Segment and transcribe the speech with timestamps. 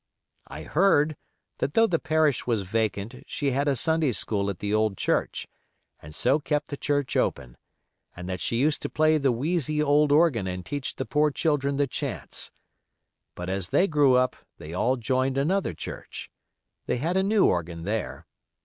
[0.47, 1.15] I heard
[1.59, 5.47] that though the parish was vacant she had a Sunday school at the old church,
[6.01, 7.55] and so kept the church open;
[8.15, 11.75] and that she used to play the wheezy old organ and teach the poor children
[11.77, 12.49] the chants;
[13.35, 16.31] but as they grew up they all joined another Church;
[16.87, 18.25] they had a new organ there.